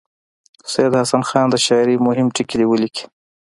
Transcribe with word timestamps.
سید 0.71 0.93
حسن 1.01 1.21
خان 1.29 1.45
د 1.51 1.55
شاعرۍ 1.65 1.95
مهم 2.07 2.27
ټکي 2.35 2.55
دې 2.59 2.65
ولیکي. 2.69 3.03